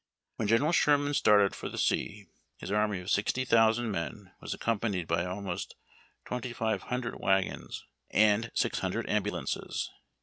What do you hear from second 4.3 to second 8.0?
was accompanied by about twenty five hundred wagons